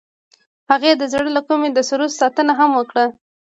[0.69, 3.05] هغې د زړه له کومې د سرود ستاینه هم وکړه.